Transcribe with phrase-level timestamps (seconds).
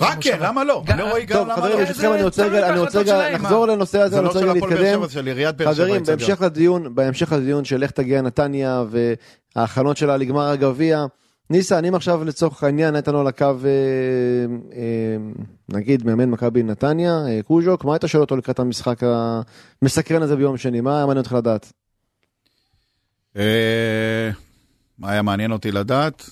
[0.00, 0.82] רק כן, למה לא?
[0.86, 1.84] גם- לא רואה טוב, גם למה חברים, לא.
[1.84, 4.28] ברשותכם, אני רוצה רגע, אני רוצה בהחלטות רגע שלהם, לחזור לנושא הזה, זה אני לא
[4.28, 4.70] רוצה רגע להתקדם.
[5.74, 6.02] חברים.
[6.06, 8.84] בהמשך לדיון, בהמשך לדיון של איך תגיע נתניה
[9.56, 11.06] וההכנות שלה לגמר הגביע.
[11.50, 13.50] ניסה, אני עכשיו לצורך העניין, היית לנו על הקו, אה,
[14.76, 15.16] אה,
[15.68, 19.00] נגיד, מאמן מכבי נתניה, אה, קוז'וק, מה היית שואל אותו לקראת המשחק
[19.82, 20.80] המסקרן הזה ביום שני?
[20.80, 21.72] מה היה מעניין אותך לדעת?
[24.98, 26.30] מה היה מעניין אותי לדעת?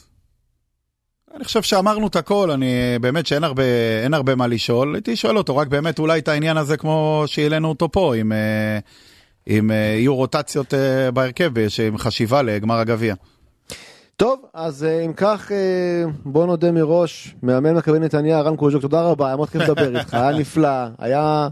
[1.37, 2.67] אני חושב שאמרנו את הכל, אני
[3.01, 3.63] באמת שאין הרבה,
[4.13, 4.95] הרבה מה לשאול.
[4.95, 8.79] הייתי שואל אותו רק באמת אולי את העניין הזה כמו שהעלינו אותו פה, אם, אה,
[9.49, 13.15] אם אה, יהיו רוטציות אה, בהרכב, יש- עם חשיבה לגמר הגביע.
[14.17, 15.57] טוב, אז אה, אם כך, אה,
[16.25, 20.15] בוא נודה מראש, מאמן מכבי נתניה, רן קוז'וק, תודה רבה, היה מאוד כיף לדבר איתך,
[20.15, 20.69] היה נפלא,
[20.99, 21.49] היה...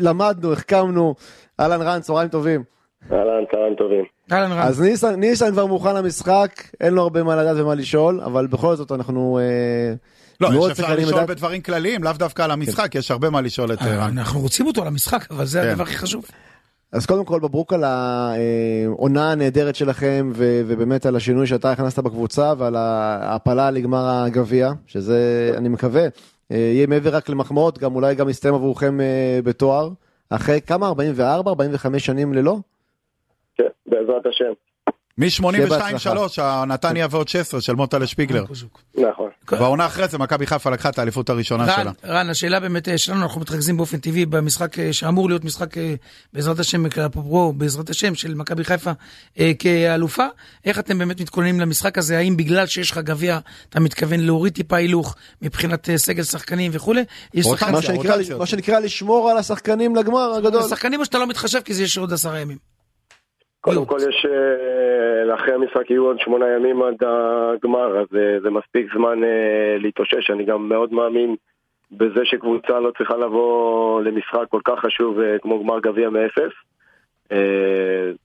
[0.00, 1.14] למדנו, החכמנו,
[1.60, 2.62] אהלן רן, צהריים טובים.
[3.12, 4.04] אהלן, צהריים טובים.
[4.32, 4.58] אהלן רן.
[4.58, 8.76] אז ניסן, ניסן כבר מוכן למשחק, אין לו הרבה מה לדעת ומה לשאול, אבל בכל
[8.76, 9.94] זאת אנחנו אה,
[10.40, 11.24] לא, יש אפשר לשאול.
[11.24, 14.18] בדברים כלליים, לאו דווקא על המשחק, יש הרבה מה לשאול את אה, אה, רן.
[14.18, 15.68] אנחנו רוצים אותו למשחק, אבל זה כן.
[15.68, 16.24] הדבר הכי חשוב.
[16.92, 22.52] אז קודם כל מברוק על העונה הנהדרת שלכם, ו- ובאמת על השינוי שאתה הכנסת בקבוצה,
[22.58, 26.02] ועל ההעפלה לגמר הגביע, שזה, אני מקווה,
[26.52, 28.98] אה, יהיה מעבר רק למחמאות, גם אולי גם יסתיים עבורכם
[29.44, 29.90] בתואר.
[30.30, 30.86] אחרי כמה?
[30.86, 32.58] 44, 45 שנים ללא?
[33.58, 34.52] כן, בעזרת השם.
[35.20, 36.14] שיהיה בהצלחה.
[36.14, 38.44] מ-82-3, הנתניה ועוד 16 של מוטלה שפיגלר.
[38.94, 39.30] נכון.
[39.50, 41.92] והעונה אחרי זה מכבי חיפה לקחה את האליפות הראשונה רן, שלה.
[42.04, 45.94] רן, השאלה באמת אה, שלנו, אנחנו מתרכזים באופן טבעי במשחק אה, שאמור להיות משחק אה,
[46.32, 48.90] בעזרת השם, אפרופו בעזרת השם של מכבי חיפה
[49.58, 50.26] כאלופה.
[50.64, 52.18] איך אתם באמת מתכוננים למשחק הזה?
[52.18, 57.04] האם בגלל שיש לך גביע, אתה מתכוון להוריד טיפה הילוך מבחינת סגל שחקנים וכולי?
[57.34, 60.62] יש רוטציה, שחקנים- מה שנקרא, לשמור על השחקנים לגמר הגדול.
[60.62, 62.71] שחקנים או שאתה לא מתחשב כי זה יש עוד עשרה ימים.
[63.62, 63.84] קודם.
[63.84, 68.86] כל יש, אה, אחרי המשחק יהיו עוד שמונה ימים עד הגמר, אז אה, זה מספיק
[68.94, 70.30] זמן אה, להתאושש.
[70.30, 71.36] אני גם מאוד מאמין
[71.90, 76.52] בזה שקבוצה לא צריכה לבוא למשחק כל כך חשוב כמו גמר גביע מאפס.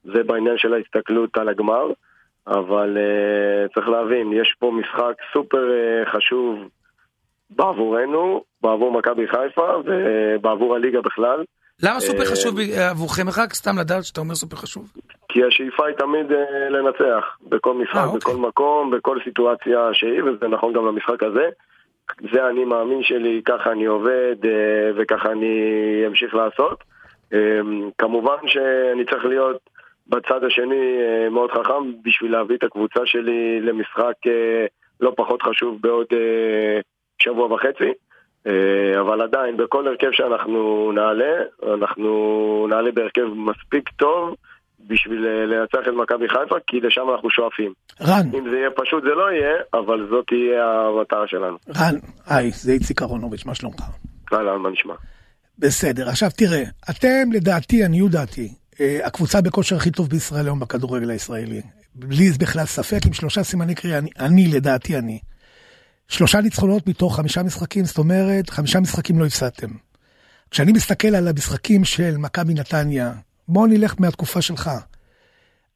[0.03, 1.91] זה בעניין של ההסתכלות על הגמר,
[2.47, 2.97] אבל
[3.73, 5.65] צריך להבין, יש פה משחק סופר
[6.13, 6.59] חשוב
[7.49, 11.43] בעבורנו, בעבור מכבי חיפה ובעבור הליגה בכלל.
[11.83, 13.29] למה סופר חשוב עבורכם?
[13.37, 14.91] רק סתם לדעת שאתה אומר סופר חשוב.
[15.37, 18.19] כי השאיפה היא תמיד אה, לנצח, בכל משחק, אה, אוקיי.
[18.19, 21.49] בכל מקום, בכל סיטואציה שהיא, וזה נכון גם למשחק הזה.
[22.33, 25.53] זה האני מאמין שלי, ככה אני עובד אה, וככה אני
[26.07, 26.83] אמשיך לעשות.
[27.33, 27.59] אה,
[27.97, 29.69] כמובן שאני צריך להיות
[30.07, 34.65] בצד השני אה, מאוד חכם בשביל להביא את הקבוצה שלי למשחק אה,
[35.01, 36.79] לא פחות חשוב בעוד אה,
[37.19, 37.91] שבוע וחצי.
[38.47, 41.43] אה, אבל עדיין, בכל הרכב שאנחנו נעלה,
[41.73, 44.35] אנחנו נעלה בהרכב מספיק טוב
[44.79, 47.73] בשביל אה, לנצח את מכבי חיפה, כי לשם אנחנו שואפים.
[48.01, 51.57] רן, אם זה יהיה פשוט זה לא יהיה, אבל זאת תהיה המטרה שלנו.
[51.75, 51.95] רן,
[52.27, 53.81] היי, זה איציק אהרונוביץ', מה שלומך?
[54.31, 54.93] הלאה, מה נשמע?
[55.59, 58.49] בסדר, עכשיו תראה, אתם לדעתי, עניות דעתי,
[58.79, 61.61] אה, הקבוצה בכושר הכי טוב בישראל היום בכדורגל הישראלי.
[61.95, 65.19] בלי בכלל ספק, עם שלושה סימני קריאה, אני, אני לדעתי אני.
[66.07, 69.67] שלושה ניצחונות מתוך חמישה משחקים, זאת אומרת, חמישה משחקים לא הפסדתם.
[70.51, 73.11] כשאני מסתכל על המשחקים של מכבי נתניה,
[73.47, 74.71] בוא נלך מהתקופה שלך.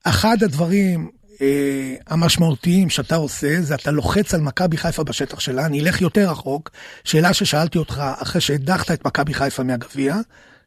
[0.03, 1.09] אחד הדברים
[1.41, 6.31] אה, המשמעותיים שאתה עושה, זה אתה לוחץ על מכבי חיפה בשטח שלה, אני אלך יותר
[6.31, 6.69] רחוק,
[7.03, 10.15] שאלה ששאלתי אותך אחרי שהדחת את מכבי חיפה מהגביע,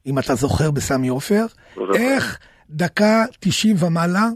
[0.06, 1.94] אם אתה זוכר בסמי עופר, זוכר.
[1.94, 2.38] איך
[2.70, 4.28] דקה 90 ומעלה,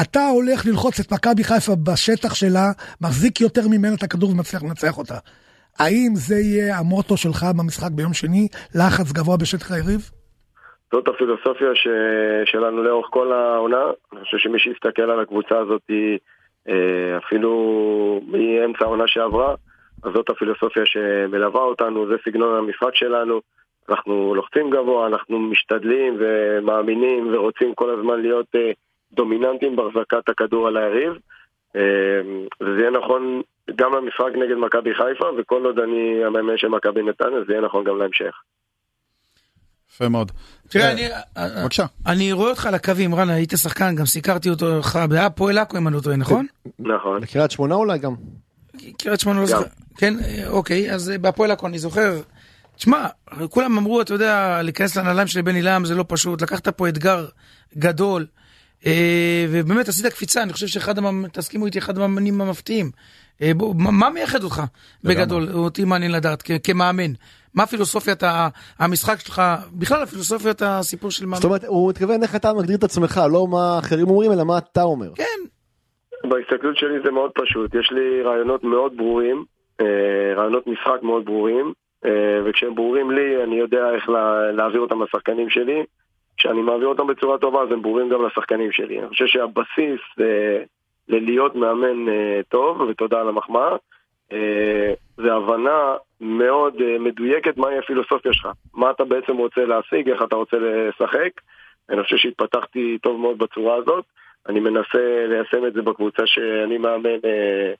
[0.00, 4.98] אתה הולך ללחוץ את מכבי חיפה בשטח שלה, מחזיק יותר ממנה את הכדור ומצליח לנצח
[4.98, 5.18] אותה.
[5.78, 10.10] האם זה יהיה המוטו שלך במשחק ביום שני, לחץ גבוה בשטח היריב?
[10.92, 11.88] זאת הפילוסופיה ש...
[12.44, 13.84] שלנו לאורך כל העונה.
[14.12, 15.82] אני חושב שמי שיסתכל על הקבוצה הזאת,
[16.68, 19.54] אה, אפילו מאמצע העונה שעברה,
[20.02, 23.40] אז זאת הפילוסופיה שמלווה אותנו, זה סגנון המשחק שלנו.
[23.88, 28.70] אנחנו לוחצים גבוה, אנחנו משתדלים ומאמינים ורוצים כל הזמן להיות אה,
[29.12, 31.12] דומיננטים בהחזקת הכדור על היריב.
[31.76, 32.20] אה,
[32.60, 33.42] וזה יהיה נכון
[33.76, 37.84] גם למשחק נגד מכבי חיפה, וכל עוד אני המאמן של מכבי נתניה, זה יהיה נכון
[37.84, 38.40] גם להמשך.
[39.92, 40.32] יפה מאוד.
[40.68, 41.08] תראה, אה, אני,
[41.62, 41.86] בבקשה.
[42.06, 45.96] אני רואה אותך על הקווים, רן, היית שחקן, גם סיקרתי אותך בהפועל עכו, אם אני
[45.96, 46.46] לא טועה, נכון?
[46.78, 47.20] נכון.
[47.20, 48.14] בקריית שמונה אולי גם.
[48.98, 49.64] קריית שמונה לא זוכר.
[49.96, 52.20] כן, אה, אוקיי, אז אה, בהפועל עכו אני זוכר.
[52.76, 53.06] תשמע,
[53.50, 57.26] כולם אמרו, אתה יודע, להיכנס לנעליים של בני לעם זה לא פשוט, לקחת פה אתגר
[57.78, 58.26] גדול,
[58.86, 60.94] אה, ובאמת עשית קפיצה, אני חושב שאחד,
[61.32, 62.90] תסכימו איתי, אחד המאמנים המפתיעים.
[63.42, 64.62] אה, בוא, מה מייחד אותך
[65.04, 67.12] בגדול, אותי מעניין לדעת, כמאמן?
[67.54, 68.22] מה פילוסופיית
[68.78, 69.42] המשחק שלך,
[69.78, 71.36] בכלל הפילוסופיית הסיפור של מאמן?
[71.36, 74.58] זאת אומרת, הוא מתכוון איך אתה מגדיר את עצמך, לא מה אחרים אומרים, אלא מה
[74.58, 75.14] אתה אומר.
[75.14, 75.40] כן,
[76.28, 79.44] בהסתכלות שלי זה מאוד פשוט, יש לי רעיונות מאוד ברורים
[80.36, 81.72] רעיונות משחק מאוד ברורים,
[82.44, 84.08] וכשהם ברורים לי, אני יודע איך
[84.56, 85.84] להעביר אותם לשחקנים שלי.
[86.36, 88.98] כשאני מעביר אותם בצורה טובה, אז הם ברורים גם לשחקנים שלי.
[88.98, 90.00] אני חושב שהבסיס
[91.08, 92.06] ללהיות מאמן
[92.48, 93.76] טוב, ותודה על המחמאה,
[95.16, 98.48] זה הבנה מאוד מדויקת מהי הפילוסופיה שלך.
[98.74, 101.30] מה אתה בעצם רוצה להשיג, איך אתה רוצה לשחק.
[101.90, 104.04] אני חושב שהתפתחתי טוב מאוד בצורה הזאת.
[104.48, 107.72] אני מנסה ליישם את זה בקבוצה שאני מאמן, אה,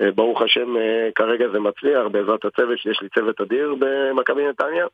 [0.00, 4.86] אה, ברוך השם אה, כרגע זה מצליח, בעזרת הצוות שיש לי צוות אדיר במכבי נתניה.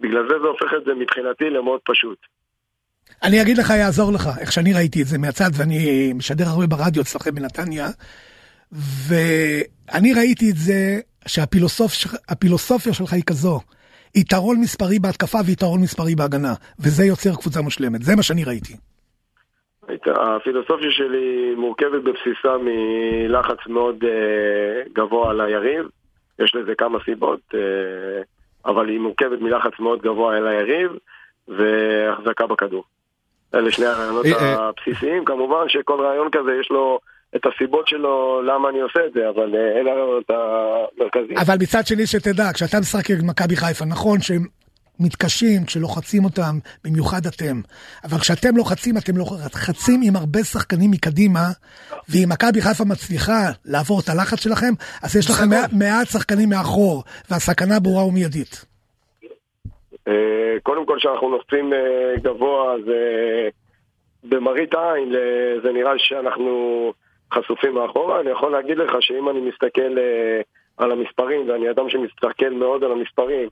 [0.00, 2.18] בגלל זה זה הופך את זה מבחינתי למאוד פשוט.
[3.22, 7.02] אני אגיד לך, יעזור לך, איך שאני ראיתי את זה מהצד, ואני משדר הרבה ברדיו
[7.02, 7.88] אצלכם בנתניה,
[9.08, 13.60] ואני ראיתי את זה שהפילוסופיה שלך היא כזו,
[14.14, 18.74] יתרון מספרי בהתקפה ויתרון מספרי בהגנה, וזה יוצר קבוצה מושלמת, זה מה שאני ראיתי.
[20.06, 25.86] הפילוסופיה שלי מורכבת בבסיסה מלחץ מאוד uh, גבוה על היריב,
[26.38, 27.56] יש לזה כמה סיבות, uh,
[28.64, 30.90] אבל היא מורכבת מלחץ מאוד גבוה על היריב
[31.48, 32.84] והחזקה בכדור.
[33.54, 36.98] אלה שני הרעיונות אה, הבסיסיים, כמובן שכל רעיון כזה יש לו
[37.36, 41.38] את הסיבות שלו למה אני עושה את זה, אבל אלה הרעיונות המרכזיים.
[41.38, 44.46] אבל מצד שני שתדע, כשאתה משחק עם מכבי חיפה, נכון שהם
[45.00, 47.60] מתקשים כשלוחצים אותם, במיוחד אתם.
[48.04, 51.46] אבל כשאתם לוחצים, אתם לוחצים עם הרבה שחקנים מקדימה,
[52.08, 54.72] ואם מכבי חיפה מצליחה לעבור את הלחץ שלכם,
[55.02, 58.71] אז יש לכם מעט שחקנים מאחור, והסכנה ברורה ומיידית.
[60.08, 63.00] אה, קודם כל, כשאנחנו נופצים אה, גבוה, זה
[64.24, 65.12] במראית עין,
[65.62, 66.92] זה נראה שאנחנו
[67.34, 68.20] חשופים מאחורה.
[68.20, 70.40] אני יכול להגיד לך שאם אני מסתכל אה,
[70.76, 73.48] על המספרים, ואני אדם שמסתכל מאוד על המספרים,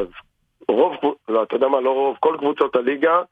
[0.00, 0.06] אז
[0.68, 0.92] רוב,
[1.28, 3.22] לא, אתה יודע מה, לא רוב, כל קבוצות הליגה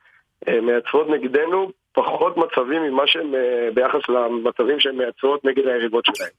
[0.49, 6.31] אה, מייצרות נגדנו פחות מצבים ממה שהם, אה, ביחס למצבים שהן מייצרות נגד היריבות שלהם.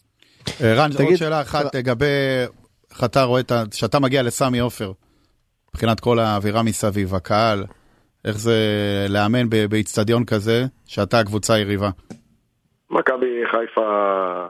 [0.64, 2.06] אה, רן, עוד שאלה אחת לגבי
[2.92, 3.42] איך אתה רואה,
[3.74, 4.92] שאתה מגיע לסמי עופר,
[5.76, 7.64] מבחינת כל האווירה מסביב, הקהל,
[8.26, 8.58] איך זה
[9.10, 11.90] לאמן באיצטדיון כזה, שאתה הקבוצה היריבה?
[12.90, 14.48] מכבי חיפה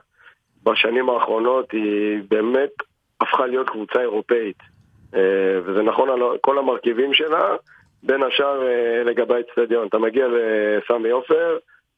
[0.64, 2.70] בשנים האחרונות היא באמת
[3.22, 4.58] הפכה להיות קבוצה אירופאית.
[5.16, 7.56] אה, וזה נכון על כל המרכיבים שלה,
[8.04, 9.88] בין השאר אה, לגבי האצטדיון.
[9.88, 11.58] אתה מגיע לסמי עופר,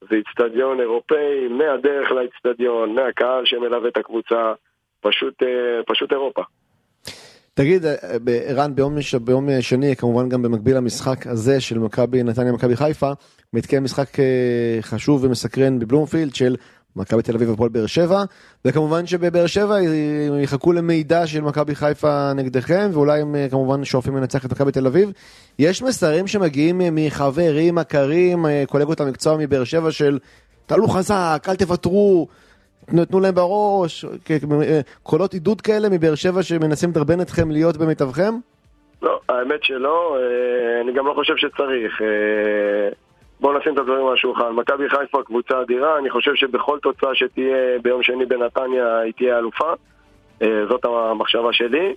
[0.09, 4.53] זה אצטדיון אירופאי, מהדרך לאצטדיון, מהקהל שמלווה את הקבוצה,
[5.01, 6.41] פשוט, אה, פשוט אירופה.
[7.53, 7.85] תגיד,
[8.45, 13.11] ערן, ביום, ביום שני, כמובן גם במקביל למשחק הזה של מכבי נתניה מכבי חיפה,
[13.53, 14.07] מתקיים משחק
[14.81, 16.55] חשוב ומסקרן בבלומפילד של
[16.95, 18.23] מכבי תל אביב ופועל באר שבע,
[18.65, 19.77] וכמובן שבבאר שבע
[20.43, 24.87] יחכו למידע של מכבי חיפה נגדכם, ואולי הם אה, כמובן שואפים לנצח את מכבי תל
[24.87, 25.11] אביב.
[25.59, 27.77] יש מסרים שמגיעים מחברים,
[28.45, 30.19] אה, קולגות המקצוע מבאר שבע של
[30.65, 32.27] תעלו חזק, אל תוותרו,
[33.09, 38.33] תנו להם בראש, אה, קולות עידוד כאלה מבאר שבע שמנסים לדרבן אתכם להיות במיטבכם?
[39.01, 40.17] לא, האמת שלא,
[40.81, 42.01] אני גם לא חושב שצריך.
[43.39, 44.51] בואו נשים את הדברים על השולחן.
[44.51, 49.73] מכבי חיפה קבוצה אדירה, אני חושב שבכל תוצאה שתהיה ביום שני בנתניה היא תהיה אלופה.
[50.41, 51.93] אה, זאת המחשבה שלי,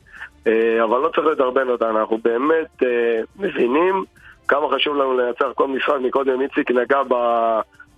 [0.47, 4.05] אה, אבל לא צריך לדרבן אותנו, אנחנו באמת אה, מבינים
[4.49, 5.95] כמה חשוב לנו לנצח כל משחק.
[6.03, 7.03] מקודם איציק נגע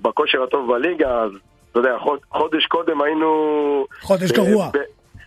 [0.00, 1.31] בכושר הטוב בליגה, אז
[1.81, 1.99] אתה יודע,
[2.31, 3.87] חודש קודם היינו...
[4.01, 4.71] חודש גרוע.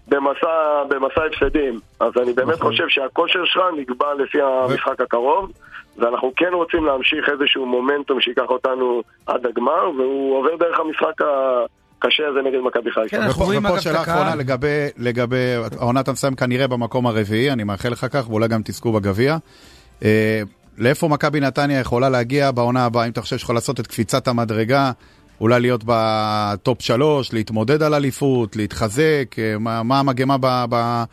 [0.08, 1.80] במסע, במסע הפסדים.
[2.00, 2.72] אז אני באמת נכון.
[2.72, 5.52] חושב שהכושר שלך נקבע לפי המשחק הקרוב.
[5.98, 12.24] ואנחנו כן רוצים להמשיך איזשהו מומנטום שייקח אותנו עד הגמר, והוא עובר דרך המשחק הקשה
[12.28, 13.08] הזה נגד מכבי חיפה.
[13.10, 13.94] כן, אנחנו רואים אגב את הקהל.
[13.94, 18.30] ופה שאלה אחרונה לגבי, לגבי, העונה אתה מסיים כנראה במקום הרביעי, אני מאחל לך כך,
[18.30, 19.38] ואולי גם תזכו בגביע.
[20.04, 20.42] אה,
[20.78, 24.92] לאיפה מכבי נתניה יכולה להגיע בעונה הבאה, אם אתה חושב שיכול לעשות את קפיצת המדרגה,
[25.42, 31.04] אולי להיות בטופ שלוש, להתמודד על אליפות, להתחזק, אה, מה, מה המגמה ב, ב,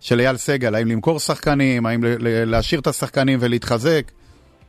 [0.00, 2.00] של אייל סגל, האם למכור שחקנים, האם
[2.46, 4.02] להשאיר את השחקנים ולהתחזק?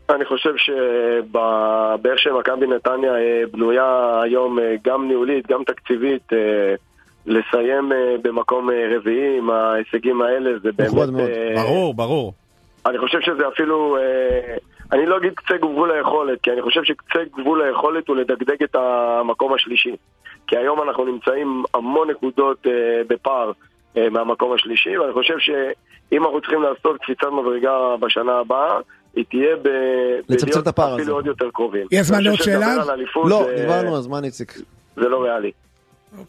[0.10, 6.28] אני חושב שבאיך שמכבי נתניה אה, בנויה היום אה, גם ניהולית, גם תקציבית,
[7.26, 11.10] לסיים במקום רביעי עם ההישגים האלה זה באמת...
[11.56, 12.34] ברור, ברור.
[12.86, 13.98] אני חושב שזה אפילו...
[14.92, 18.76] אני לא אגיד קצה גבול היכולת, כי אני חושב שקצה גבול היכולת הוא לדגדג את
[18.76, 19.96] המקום השלישי.
[20.48, 22.68] כי היום אנחנו נמצאים המון נקודות
[23.08, 23.52] בפער
[23.96, 28.80] מהמקום השלישי, ואני חושב שאם אנחנו צריכים לעשות קפיצת מדרגה בשנה הבאה,
[29.16, 29.70] היא תהיה ב...
[30.30, 31.02] לצמצם את הפער הזה.
[31.02, 31.88] אפילו עוד יותר קרובים.
[31.92, 32.76] יש זמן לעוד שאלה?
[33.26, 34.54] לא, דיברנו על זמן איציק.
[34.96, 35.52] זה לא ריאלי.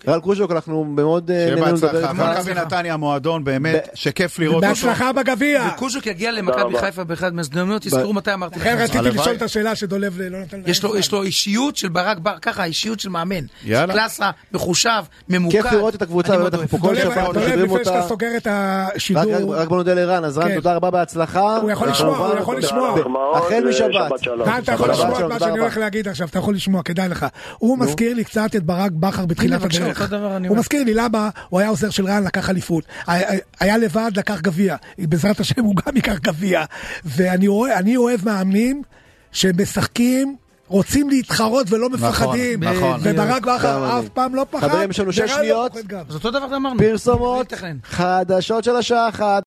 [0.09, 2.29] רן קרושוק, אנחנו מאוד אה, שיהיה נהנינו לדבר בהצלחה.
[2.31, 2.39] איתך.
[2.41, 4.67] מכבי נתניה מועדון באמת שכיף לראות אותו.
[4.69, 5.69] בהצלחה בגביע.
[5.75, 6.79] וקוז'וק יגיע למכבי.
[6.81, 8.83] חיפה באחד מהזדמנויות, תזכרו מתי אמרתי לכן לכם.
[8.85, 9.19] רציתי.
[9.19, 12.65] לשאול את השאלה שדולב לא נתן יש לו, יש לו אישיות של ברק בר, ככה,
[12.65, 13.45] אישיות של מאמן.
[13.65, 13.93] יאללה.
[13.95, 15.63] קלאסה, מחושב, ממוקד.
[15.63, 16.83] כיף לראות את הקבוצה, אני באמת, מאוד אנחנו אוהב.
[16.83, 18.09] פה כל דולב, שבוע דולב, משדרים לפני שאתה אותה.
[18.09, 20.55] סוגר את השידור, רק- בוא נודה לרן, אז רן, כן.
[20.55, 21.57] תודה רבה, בהצלחה.
[21.57, 22.95] הוא יכול לשמוע, הוא יכול לשמוע.
[23.35, 23.91] החל משבת.
[24.07, 24.49] ושבת שלום.
[24.49, 25.59] רן, אתה יכול לשמוע את מה שאני.
[25.59, 27.27] הולך להגיד עכשיו, אתה יכול לשמוע, כדאי לך.
[27.59, 29.63] הוא מזכיר לי קצת את ברק בכר בתחילת
[30.09, 30.57] דבר אני הוא.
[30.57, 32.85] מזכיר לי למה הוא היה עוזר של רן, לקח אליפות.
[33.61, 34.77] היה- לבד, לקח גביע.
[34.99, 36.65] בעזרת השם הוא גם ייקח גביע.
[37.05, 38.83] ואני אוהב מאמנים
[39.33, 40.37] שמשחקים.
[40.69, 43.01] רוצים להתחרות ולא מפחדים, נכון.
[43.03, 43.99] וברק גם בכר.
[43.99, 45.77] אף פעם לא פחד, חברים, יש לנו שש לא שניות.
[46.09, 46.79] אז אותו דבר אמרנו.
[46.79, 47.53] פרסומות.
[47.85, 49.39] חדשות של השעה אחת.